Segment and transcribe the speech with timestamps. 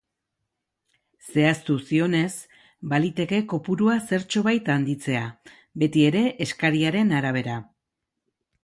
[1.33, 2.31] Zehaztu zionez,
[2.95, 5.25] baliteke kopurua zertxobait handitzea,
[5.85, 7.63] betiere eskariaren arabera.